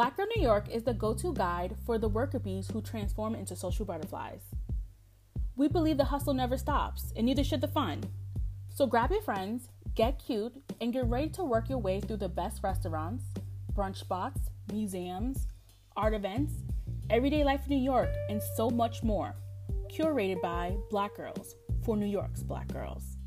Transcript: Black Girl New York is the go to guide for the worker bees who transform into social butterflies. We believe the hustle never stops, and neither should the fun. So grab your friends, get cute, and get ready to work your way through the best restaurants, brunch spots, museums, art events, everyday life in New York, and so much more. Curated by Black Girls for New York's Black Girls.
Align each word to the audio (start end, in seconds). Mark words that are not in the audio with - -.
Black 0.00 0.16
Girl 0.16 0.28
New 0.34 0.42
York 0.42 0.66
is 0.70 0.82
the 0.82 0.94
go 0.94 1.12
to 1.12 1.34
guide 1.34 1.76
for 1.84 1.98
the 1.98 2.08
worker 2.08 2.38
bees 2.38 2.70
who 2.72 2.80
transform 2.80 3.34
into 3.34 3.54
social 3.54 3.84
butterflies. 3.84 4.40
We 5.56 5.68
believe 5.68 5.98
the 5.98 6.04
hustle 6.04 6.32
never 6.32 6.56
stops, 6.56 7.12
and 7.16 7.26
neither 7.26 7.44
should 7.44 7.60
the 7.60 7.68
fun. 7.68 8.04
So 8.74 8.86
grab 8.86 9.10
your 9.10 9.20
friends, 9.20 9.68
get 9.94 10.18
cute, 10.18 10.54
and 10.80 10.90
get 10.90 11.04
ready 11.04 11.28
to 11.28 11.44
work 11.44 11.68
your 11.68 11.76
way 11.76 12.00
through 12.00 12.16
the 12.16 12.30
best 12.30 12.62
restaurants, 12.62 13.24
brunch 13.74 13.98
spots, 13.98 14.40
museums, 14.72 15.46
art 15.98 16.14
events, 16.14 16.54
everyday 17.10 17.44
life 17.44 17.60
in 17.68 17.76
New 17.76 17.84
York, 17.84 18.08
and 18.30 18.40
so 18.56 18.70
much 18.70 19.02
more. 19.02 19.34
Curated 19.92 20.40
by 20.40 20.78
Black 20.88 21.14
Girls 21.14 21.56
for 21.84 21.94
New 21.94 22.06
York's 22.06 22.42
Black 22.42 22.68
Girls. 22.68 23.18